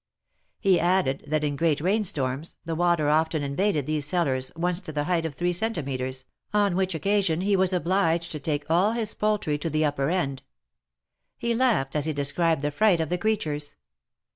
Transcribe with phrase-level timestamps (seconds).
[0.59, 4.91] He added that in great rain storms, the water often invaded these cellars, once to
[4.91, 9.13] the height of three centimetres, on which occasion he was obliged to take all his
[9.13, 11.51] poultry to the upper THE MAEKETS OF PAEIS.
[11.51, 11.51] 207 end.
[11.51, 13.75] He laughed as he described the fright of the creatures.